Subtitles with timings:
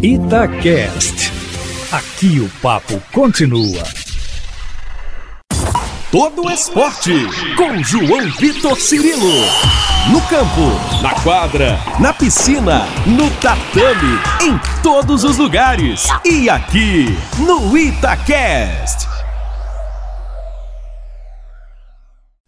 [0.00, 1.32] Itacast.
[1.90, 3.82] Aqui o papo continua.
[6.12, 7.12] Todo esporte
[7.56, 9.26] com João Vitor Cirilo.
[10.12, 16.06] No campo, na quadra, na piscina, no tatame, em todos os lugares.
[16.24, 17.06] E aqui
[17.38, 19.08] no Itacast.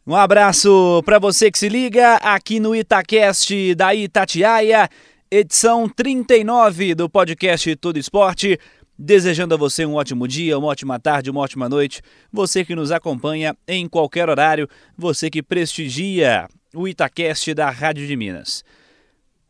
[0.07, 4.89] Um abraço para você que se liga aqui no Itacast da Itatiaia,
[5.31, 8.59] edição 39 do podcast Todo Esporte.
[8.99, 12.03] Desejando a você um ótimo dia, uma ótima tarde, uma ótima noite.
[12.33, 18.17] Você que nos acompanha em qualquer horário, você que prestigia o Itacast da Rádio de
[18.17, 18.65] Minas.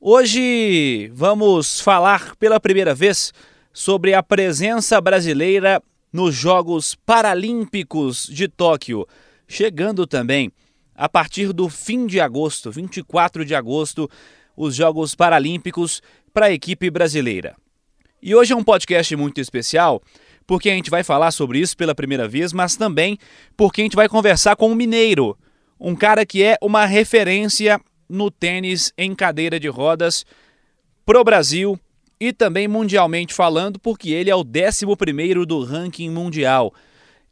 [0.00, 3.32] Hoje vamos falar pela primeira vez
[3.72, 9.06] sobre a presença brasileira nos Jogos Paralímpicos de Tóquio
[9.50, 10.52] chegando também
[10.94, 14.08] a partir do fim de agosto, 24 de agosto,
[14.60, 16.02] os Jogos Paralímpicos
[16.34, 17.56] para a equipe brasileira.
[18.22, 20.02] E hoje é um podcast muito especial,
[20.46, 23.18] porque a gente vai falar sobre isso pela primeira vez, mas também
[23.56, 25.38] porque a gente vai conversar com um mineiro,
[25.80, 30.26] um cara que é uma referência no tênis em cadeira de rodas
[31.06, 31.80] pro Brasil
[32.20, 36.74] e também mundialmente falando, porque ele é o 11º do ranking mundial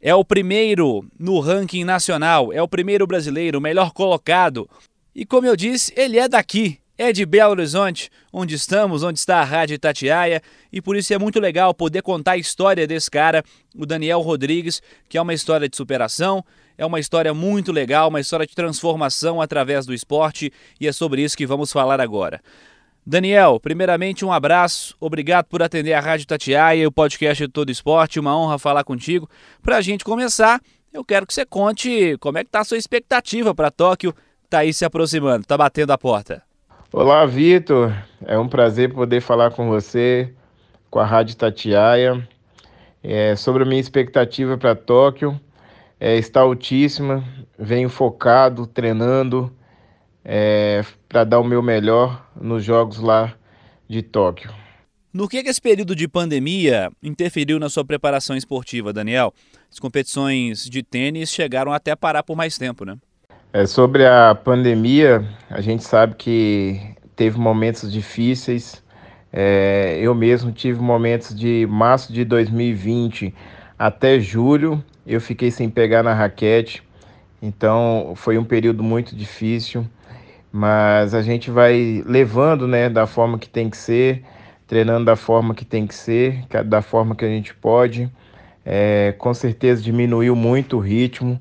[0.01, 4.69] é o primeiro no ranking nacional, é o primeiro brasileiro, melhor colocado.
[5.13, 9.39] E como eu disse, ele é daqui, é de Belo Horizonte, onde estamos, onde está
[9.39, 13.41] a Rádio Itatiaia, e por isso é muito legal poder contar a história desse cara,
[13.73, 16.43] o Daniel Rodrigues, que é uma história de superação,
[16.77, 21.21] é uma história muito legal, uma história de transformação através do esporte, e é sobre
[21.21, 22.41] isso que vamos falar agora.
[23.05, 27.71] Daniel, primeiramente um abraço, obrigado por atender a Rádio Tatiaia e o podcast de Todo
[27.71, 29.29] Esporte, uma honra falar contigo.
[29.63, 32.77] Para a gente começar, eu quero que você conte como é que está a sua
[32.77, 34.13] expectativa para Tóquio,
[34.43, 36.48] está aí se aproximando, está batendo a porta.
[36.91, 37.93] Olá, Vitor,
[38.25, 40.33] é um prazer poder falar com você,
[40.89, 42.27] com a Rádio Tatiaia,
[43.03, 45.39] é, sobre a minha expectativa para Tóquio,
[45.99, 47.23] é, está altíssima,
[47.59, 49.55] venho focado, treinando,
[50.25, 53.35] é, para dar o meu melhor nos jogos lá
[53.87, 54.51] de Tóquio.
[55.13, 59.31] No que, que esse período de pandemia interferiu na sua preparação esportiva, Daniel?
[59.71, 62.97] As competições de tênis chegaram até a parar por mais tempo, né?
[63.51, 66.79] É, sobre a pandemia, a gente sabe que
[67.15, 68.83] teve momentos difíceis.
[69.31, 73.33] É, eu mesmo tive momentos de março de 2020
[73.77, 76.83] até julho, eu fiquei sem pegar na raquete.
[77.41, 79.85] Então foi um período muito difícil
[80.51, 84.23] mas a gente vai levando, né, da forma que tem que ser,
[84.67, 88.09] treinando da forma que tem que ser, da forma que a gente pode.
[88.65, 91.39] É, com certeza diminuiu muito o ritmo,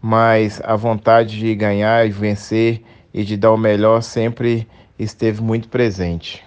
[0.00, 4.66] mas a vontade de ganhar e vencer e de dar o melhor sempre
[4.98, 6.44] esteve muito presente.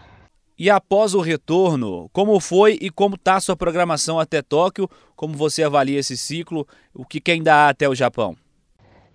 [0.58, 4.90] E após o retorno, como foi e como está a sua programação até Tóquio?
[5.16, 6.68] Como você avalia esse ciclo?
[6.94, 8.36] O que, que ainda há até o Japão?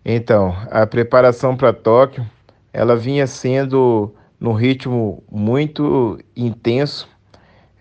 [0.05, 2.27] Então, a preparação para Tóquio
[2.73, 7.09] ela vinha sendo no ritmo muito intenso.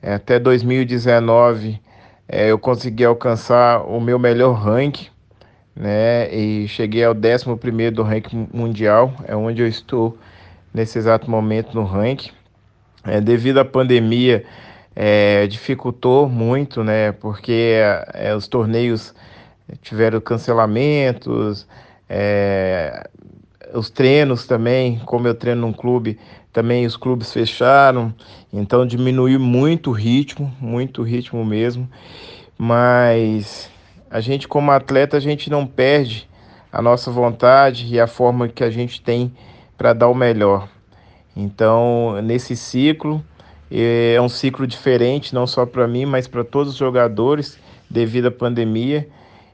[0.01, 1.79] Até 2019
[2.27, 5.07] é, eu consegui alcançar o meu melhor ranking,
[5.77, 6.33] né?
[6.33, 10.17] E cheguei ao 11 do ranking mundial, é onde eu estou
[10.73, 12.31] nesse exato momento no ranking.
[13.05, 14.43] É, devido à pandemia,
[14.95, 17.11] é, dificultou muito, né?
[17.11, 17.75] Porque
[18.13, 19.13] é, os torneios
[19.81, 21.67] tiveram cancelamentos,
[22.09, 23.07] é,
[23.73, 26.17] os treinos também, como eu treino num clube,
[26.51, 28.13] também os clubes fecharam,
[28.51, 31.87] então diminuiu muito o ritmo, muito o ritmo mesmo.
[32.57, 33.69] Mas
[34.09, 36.27] a gente como atleta, a gente não perde
[36.71, 39.31] a nossa vontade e a forma que a gente tem
[39.77, 40.67] para dar o melhor.
[41.35, 43.23] Então, nesse ciclo,
[43.71, 47.59] é um ciclo diferente, não só para mim, mas para todos os jogadores,
[47.89, 49.07] devido à pandemia.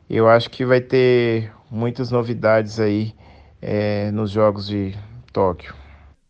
[0.10, 3.14] Eu acho que vai ter muitas novidades aí
[3.62, 4.96] é, nos Jogos de
[5.32, 5.83] Tóquio.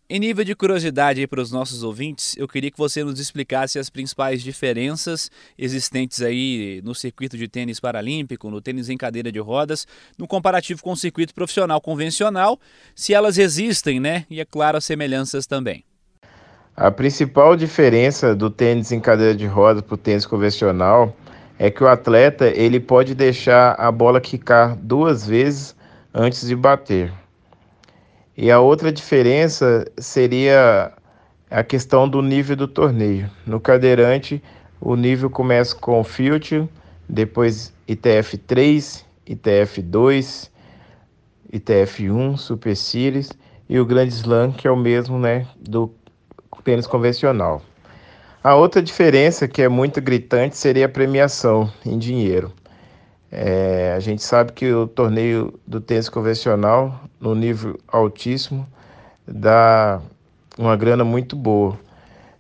[0.10, 3.90] Em nível de curiosidade para os nossos ouvintes, eu queria que você nos explicasse as
[3.90, 9.88] principais diferenças existentes aí no circuito de tênis paralímpico, no tênis em cadeira de rodas,
[10.18, 12.60] no comparativo com o circuito profissional convencional,
[12.94, 14.26] se elas existem, né?
[14.30, 15.86] E é claro, as semelhanças também.
[16.76, 21.16] A principal diferença do tênis em cadeira de rodas para o tênis convencional
[21.58, 25.74] é que o atleta ele pode deixar a bola quicar duas vezes
[26.14, 27.23] antes de bater.
[28.36, 30.92] E a outra diferença seria
[31.52, 33.30] a questão do nível do torneio.
[33.46, 34.42] No cadeirante,
[34.82, 36.68] o nível começa com Future,
[37.08, 40.52] depois ITF 3, ITF 2,
[41.52, 43.30] ITF 1, Super Series
[43.70, 45.94] e o Grande Slam, que é o mesmo né, do
[46.64, 47.62] tênis convencional.
[48.44, 52.52] A outra diferença que é muito gritante seria a premiação em dinheiro.
[53.36, 58.68] É, a gente sabe que o torneio do tênis convencional, no nível altíssimo,
[59.28, 60.00] dá
[60.56, 61.76] uma grana muito boa.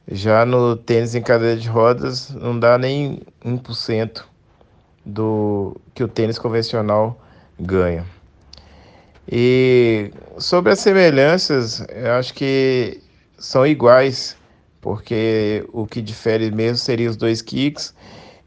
[0.07, 4.23] Já no tênis em cadeira de rodas, não dá nem 1%
[5.03, 7.19] do que o tênis convencional
[7.59, 8.05] ganha.
[9.27, 13.01] E sobre as semelhanças, eu acho que
[13.39, 14.37] são iguais
[14.79, 17.95] porque o que difere mesmo seria os dois kicks,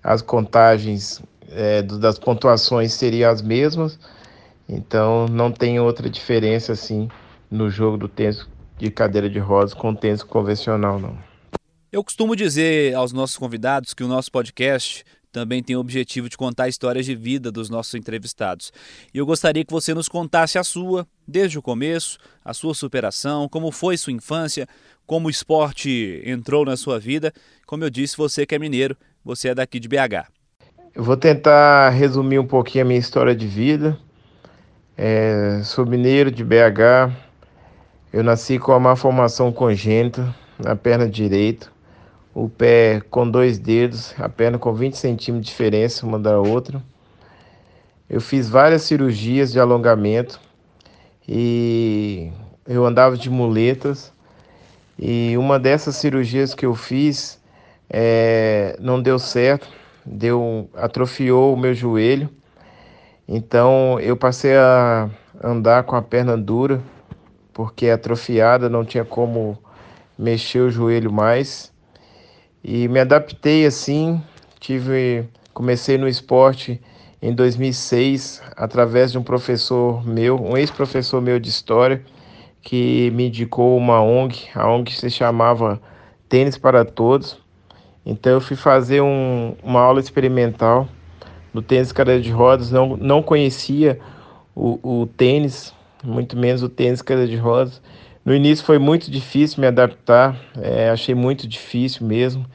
[0.01, 1.21] as contagens
[1.51, 3.99] é, das pontuações seriam as mesmas,
[4.69, 7.09] então não tem outra diferença assim
[7.51, 8.47] no jogo do tênis
[8.79, 11.19] de cadeira de rodas com o tênis convencional, não.
[11.91, 16.37] Eu costumo dizer aos nossos convidados que o nosso podcast também tem o objetivo de
[16.37, 18.73] contar histórias de vida dos nossos entrevistados.
[19.13, 23.49] E eu gostaria que você nos contasse a sua, desde o começo, a sua superação,
[23.49, 24.67] como foi sua infância,
[25.07, 27.33] como o esporte entrou na sua vida.
[27.67, 30.36] Como eu disse, você que é mineiro, você é daqui de BH.
[30.97, 33.99] Eu vou tentar resumir um pouquinho a minha história de vida.
[34.97, 37.13] É, sou mineiro de BH.
[38.11, 41.67] Eu nasci com uma formação congênita na perna direita,
[42.33, 46.83] o pé com dois dedos, a perna com 20 centímetros de diferença uma da outra.
[48.09, 50.41] Eu fiz várias cirurgias de alongamento
[51.29, 52.33] e
[52.67, 54.15] eu andava de muletas
[54.99, 57.39] e uma dessas cirurgias que eu fiz
[57.91, 59.69] é, não deu certo,
[60.07, 62.31] deu atrofiou o meu joelho.
[63.29, 65.11] Então eu passei a
[65.43, 66.81] andar com a perna dura,
[67.53, 69.59] porque atrofiada, não tinha como
[70.19, 71.73] mexer o joelho mais.
[72.63, 74.23] E me adaptei assim,
[74.61, 76.81] tive comecei no esporte
[77.21, 82.05] em 2006 através de um professor meu, um ex-professor meu de história
[82.61, 85.81] que me indicou uma ONG, a ONG se chamava
[86.29, 87.39] Tênis para Todos.
[88.07, 90.87] Então eu fui fazer um, uma aula experimental
[91.53, 93.99] no tênis cadeira de rodas, não, não conhecia
[94.55, 95.75] o, o tênis,
[96.05, 97.83] muito menos o tênis cadeira de rodas.
[98.25, 102.47] No início foi muito difícil me adaptar, é, achei muito difícil mesmo,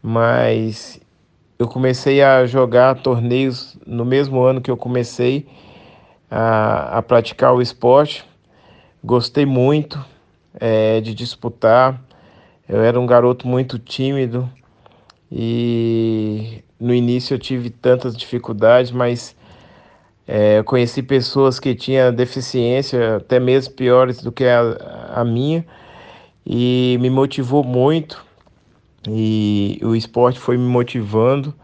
[0.00, 1.00] mas
[1.58, 5.48] eu comecei a jogar torneios no mesmo ano que eu comecei
[6.30, 8.24] a, a praticar o esporte.
[9.02, 10.04] Gostei muito
[10.60, 12.00] é, de disputar.
[12.68, 14.48] Eu era um garoto muito tímido
[15.34, 19.34] e no início eu tive tantas dificuldades, mas
[20.28, 25.64] é, conheci pessoas que tinham deficiência, até mesmo piores do que a, a minha,
[26.44, 28.22] e me motivou muito.
[29.08, 31.54] E o esporte foi me motivando.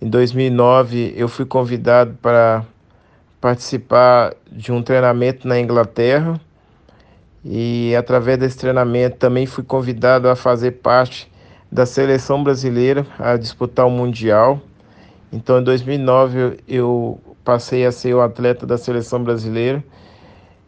[0.00, 2.64] Em 2009 eu fui convidado para
[3.40, 6.40] participar de um treinamento na Inglaterra
[7.44, 11.30] e através desse treinamento também fui convidado a fazer parte
[11.70, 14.60] da seleção brasileira a disputar o Mundial.
[15.32, 19.82] Então, em 2009, eu passei a ser o atleta da seleção brasileira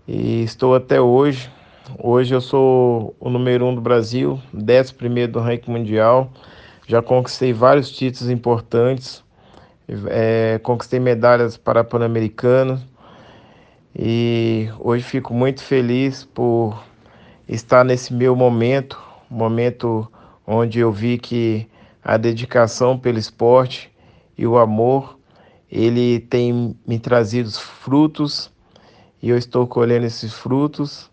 [0.06, 1.50] e estou até hoje.
[1.98, 6.30] Hoje eu sou o número um do Brasil, 11 primeiro do ranking mundial.
[6.86, 9.24] Já conquistei vários títulos importantes,
[10.08, 12.80] é, conquistei medalhas para Pan-Americanos,
[13.94, 16.82] e hoje fico muito feliz por
[17.48, 20.10] estar nesse meu momento, momento
[20.52, 21.66] onde eu vi que
[22.02, 23.90] a dedicação pelo esporte
[24.36, 25.18] e o amor,
[25.70, 28.50] ele tem me trazido frutos
[29.22, 31.10] e eu estou colhendo esses frutos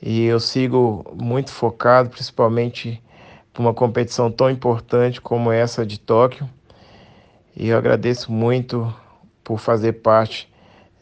[0.00, 3.02] e eu sigo muito focado, principalmente
[3.52, 6.48] para uma competição tão importante como essa de Tóquio.
[7.56, 8.94] E eu agradeço muito
[9.42, 10.48] por fazer parte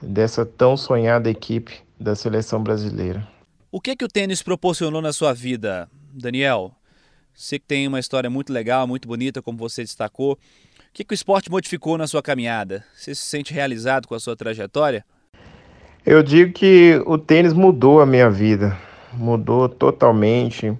[0.00, 3.26] dessa tão sonhada equipe da seleção brasileira.
[3.70, 6.73] O que que o tênis proporcionou na sua vida, Daniel?
[7.35, 10.35] Você que tem uma história muito legal, muito bonita, como você destacou.
[10.35, 10.38] O
[10.93, 12.85] que, que o esporte modificou na sua caminhada?
[12.95, 15.05] Você se sente realizado com a sua trajetória?
[16.07, 18.79] Eu digo que o tênis mudou a minha vida,
[19.12, 20.73] mudou totalmente.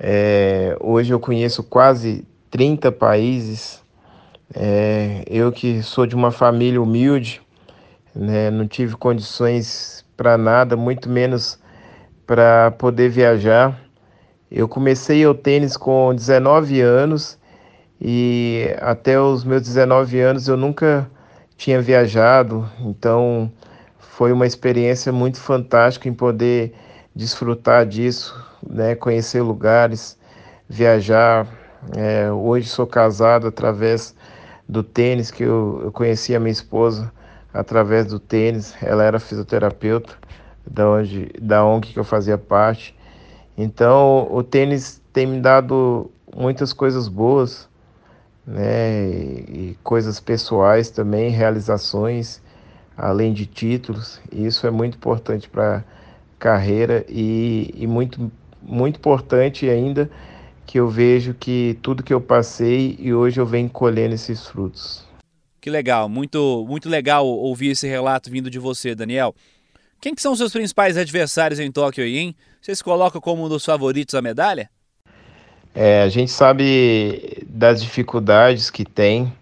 [0.00, 3.82] É, hoje eu conheço quase 30 países.
[4.54, 7.42] É, eu que sou de uma família humilde,
[8.14, 8.50] né?
[8.50, 11.58] não tive condições para nada, muito menos
[12.26, 13.83] para poder viajar.
[14.56, 17.36] Eu comecei o tênis com 19 anos
[18.00, 21.10] e até os meus 19 anos eu nunca
[21.56, 23.50] tinha viajado, então
[23.98, 26.72] foi uma experiência muito fantástica em poder
[27.12, 28.32] desfrutar disso,
[28.64, 28.94] né?
[28.94, 30.16] conhecer lugares,
[30.68, 31.48] viajar.
[31.96, 34.14] É, hoje sou casado através
[34.68, 37.12] do tênis que eu, eu conheci a minha esposa
[37.52, 38.72] através do tênis.
[38.80, 40.14] Ela era fisioterapeuta
[40.64, 42.94] da, onde, da ONG que eu fazia parte.
[43.56, 47.68] Então, o tênis tem me dado muitas coisas boas,
[48.46, 49.02] né?
[49.48, 52.42] E, coisas pessoais também, realizações,
[52.96, 54.20] além de títulos.
[54.32, 55.84] Isso é muito importante para a
[56.38, 58.30] carreira e, e muito,
[58.60, 60.10] muito importante ainda
[60.66, 65.06] que eu vejo que tudo que eu passei e hoje eu venho colhendo esses frutos.
[65.60, 69.34] Que legal, muito, muito legal ouvir esse relato vindo de você, Daniel.
[70.04, 72.36] Quem que são seus principais adversários em Tóquio aí, hein?
[72.60, 74.68] Você se coloca como um dos favoritos à medalha?
[75.74, 79.32] É, a gente sabe das dificuldades que tem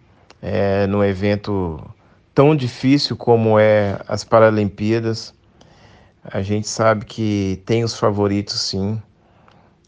[0.40, 1.84] é, num evento
[2.32, 5.34] tão difícil como é as Paralimpíadas.
[6.22, 9.02] A gente sabe que tem os favoritos sim.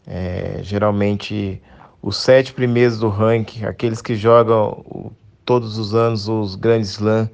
[0.05, 1.61] É, geralmente
[2.01, 5.13] os sete primeiros do ranking, aqueles que jogam
[5.45, 7.29] todos os anos os grandes Slam,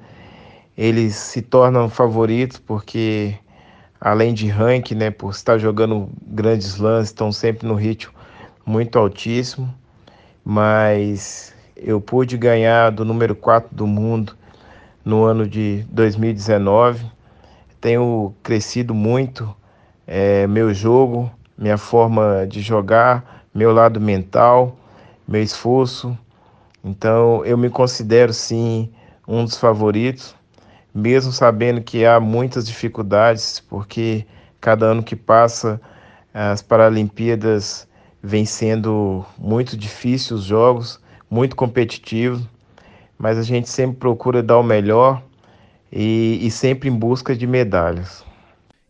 [0.76, 3.34] eles se tornam favoritos porque
[4.00, 8.12] além de ranking, né, por estar jogando grandes slams, estão sempre no ritmo
[8.64, 9.72] muito altíssimo,
[10.44, 14.36] mas eu pude ganhar do número 4 do mundo
[15.04, 17.04] no ano de 2019.
[17.80, 19.54] Tenho crescido muito
[20.06, 24.76] é, meu jogo, minha forma de jogar, meu lado mental,
[25.26, 26.16] meu esforço,
[26.84, 28.90] então eu me considero sim
[29.26, 30.34] um dos favoritos,
[30.94, 34.26] mesmo sabendo que há muitas dificuldades, porque
[34.60, 35.80] cada ano que passa
[36.32, 37.86] as Paralimpíadas
[38.22, 42.42] vem sendo muito difíceis os jogos, muito competitivos,
[43.18, 45.22] mas a gente sempre procura dar o melhor
[45.90, 48.24] e, e sempre em busca de medalhas.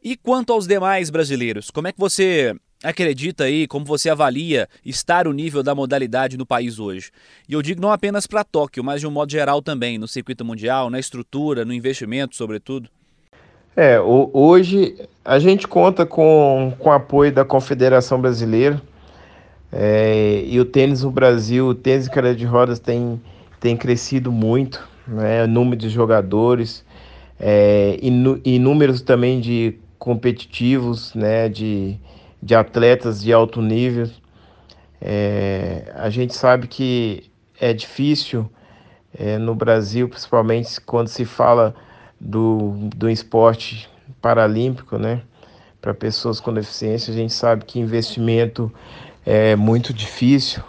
[0.03, 5.27] E quanto aos demais brasileiros, como é que você acredita aí, como você avalia estar
[5.27, 7.11] o nível da modalidade no país hoje?
[7.49, 10.45] E eu digo não apenas para Tóquio, mas de um modo geral também, no circuito
[10.45, 12.89] mundial, na estrutura, no investimento, sobretudo.
[13.75, 18.83] É, hoje a gente conta com, com apoio da Confederação Brasileira
[19.73, 23.19] é, e o tênis no Brasil, o tênis em cadeira de rodas tem,
[23.59, 26.85] tem crescido muito, né, o número de jogadores
[27.41, 28.11] é, e,
[28.45, 31.97] e números também de competitivos, né, de,
[32.43, 34.11] de atletas de alto nível.
[35.01, 37.31] É, a gente sabe que
[37.61, 38.51] é difícil
[39.17, 41.75] é, no Brasil, principalmente quando se fala
[42.21, 43.89] do, do esporte
[44.21, 45.23] paralímpico, né?
[45.81, 48.73] Para pessoas com deficiência, a gente sabe que investimento
[49.27, 50.63] é muito difícil.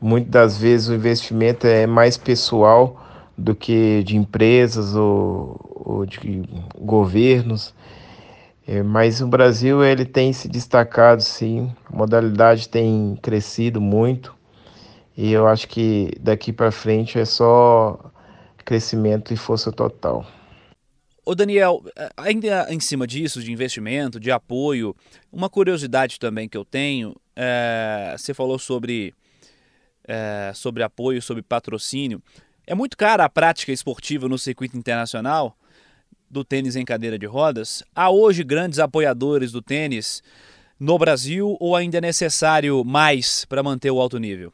[0.00, 3.02] Muitas das vezes o investimento é mais pessoal
[3.36, 6.42] do que de empresas ou, ou de
[6.78, 7.74] governos.
[8.70, 11.74] É, mas o Brasil ele tem se destacado, sim.
[11.86, 14.32] A modalidade tem crescido muito
[15.16, 17.98] e eu acho que daqui para frente é só
[18.64, 20.24] crescimento e força total.
[21.26, 21.82] Ô Daniel,
[22.16, 24.94] ainda em cima disso, de investimento, de apoio,
[25.32, 29.12] uma curiosidade também que eu tenho, é, você falou sobre,
[30.06, 32.22] é, sobre apoio, sobre patrocínio.
[32.64, 35.56] É muito cara a prática esportiva no circuito internacional?
[36.30, 40.22] Do tênis em cadeira de rodas, há hoje grandes apoiadores do tênis
[40.78, 44.52] no Brasil ou ainda é necessário mais para manter o alto nível?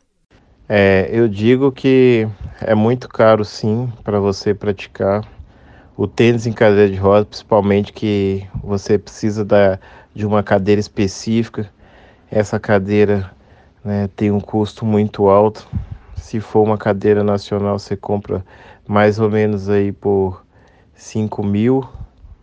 [0.68, 2.26] É, eu digo que
[2.60, 5.22] é muito caro sim para você praticar
[5.96, 9.78] o tênis em cadeira de rodas, principalmente que você precisa da,
[10.14, 11.70] de uma cadeira específica.
[12.30, 13.30] Essa cadeira
[13.84, 15.68] né, tem um custo muito alto.
[16.16, 18.44] Se for uma cadeira nacional, você compra
[18.88, 20.45] mais ou menos aí por
[20.96, 21.86] 5 mil,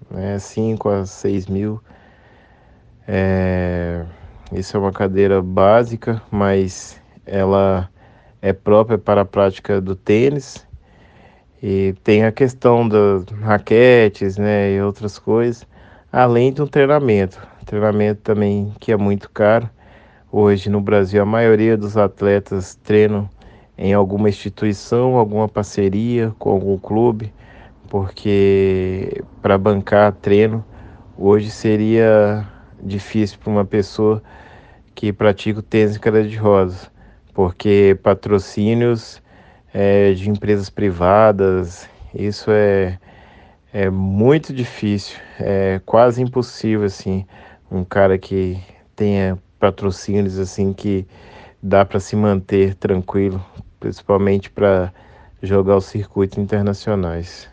[0.10, 1.82] né, 5 a 6 mil.
[3.08, 4.06] É,
[4.52, 7.90] isso é uma cadeira básica, mas ela
[8.42, 10.66] é própria para a prática do tênis.
[11.62, 15.66] E tem a questão das raquetes, né, e outras coisas,
[16.12, 17.42] além de um treinamento.
[17.66, 19.70] Treinamento também que é muito caro.
[20.32, 23.30] Hoje no Brasil a maioria dos atletas treinam
[23.78, 27.34] em alguma instituição, alguma parceria com algum clube
[27.90, 30.66] porque para bancar treino
[31.18, 32.48] hoje seria
[32.82, 34.22] difícil para uma pessoa
[34.96, 36.90] que pratica o tênis cadeira de rodas,
[37.34, 39.22] porque patrocínios
[39.74, 43.00] é, de empresas privadas, isso é,
[43.72, 47.26] é muito difícil, é quase impossível assim,
[47.72, 48.60] um cara que
[48.96, 51.08] tenha patrocínios assim que
[51.62, 53.44] dá para se manter tranquilo,
[53.80, 54.94] principalmente para
[55.42, 57.53] jogar os circuitos internacionais.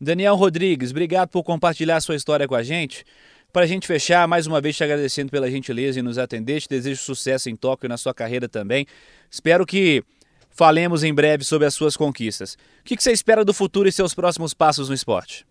[0.00, 3.04] Daniel Rodrigues, obrigado por compartilhar sua história com a gente.
[3.52, 6.68] Para a gente fechar, mais uma vez te agradecendo pela gentileza em nos atender, te
[6.68, 8.86] desejo sucesso em Tóquio e na sua carreira também.
[9.30, 10.04] Espero que
[10.50, 12.54] falemos em breve sobre as suas conquistas.
[12.80, 15.46] O que você espera do futuro e seus próximos passos no esporte?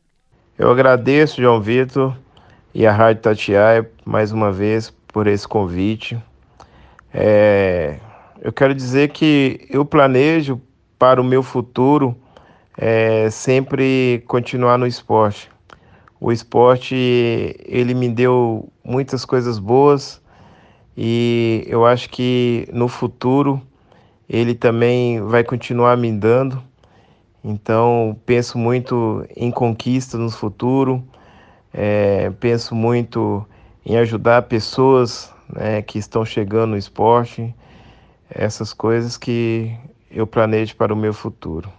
[0.57, 2.15] Eu agradeço, João Vitor,
[2.73, 6.17] e a Rádio Tatiaia mais uma vez por esse convite.
[7.13, 7.97] É...
[8.41, 10.61] eu quero dizer que eu planejo
[10.99, 12.15] para o meu futuro
[12.77, 15.49] é, sempre continuar no esporte.
[16.19, 16.95] O esporte
[17.65, 20.21] ele me deu muitas coisas boas
[20.95, 23.61] e eu acho que no futuro
[24.29, 26.63] ele também vai continuar me dando.
[27.43, 31.03] Então penso muito em conquista no futuro,
[31.73, 33.45] é, penso muito
[33.85, 37.55] em ajudar pessoas né, que estão chegando no esporte,
[38.29, 39.73] essas coisas que
[40.11, 41.76] eu planejo para o meu futuro.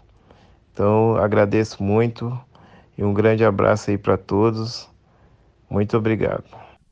[0.78, 2.40] Então agradeço muito
[2.96, 4.88] e um grande abraço aí para todos.
[5.68, 6.44] Muito obrigado.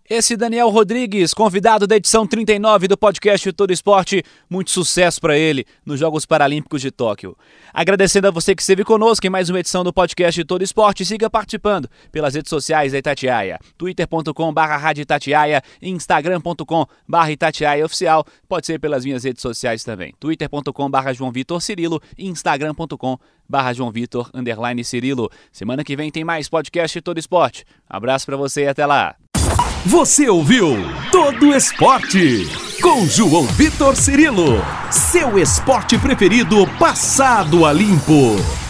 [0.09, 5.67] Esse Daniel Rodrigues, convidado da edição 39 do podcast Todo Esporte, muito sucesso para ele
[5.85, 7.37] nos Jogos Paralímpicos de Tóquio.
[7.75, 11.29] Agradecendo a você que esteve conosco em mais uma edição do podcast Todo Esporte, siga
[11.29, 19.25] participando pelas redes sociais da Itatiaia, twitter.com/barra Itatiaia, instagram.com/barra Itatiaia oficial, pode ser pelas minhas
[19.25, 24.31] redes sociais também, twitter.com/barra João Vitor Cirilo, instagram.com barra João Vitor,
[24.85, 25.31] Cirilo.
[25.51, 27.65] Semana que vem tem mais podcast Todo Esporte.
[27.89, 29.17] Abraço para você e até lá.
[29.87, 30.77] Você ouviu
[31.13, 32.51] Todo Esporte
[32.83, 38.66] com João Vitor Cirilo, seu esporte preferido passado a limpo.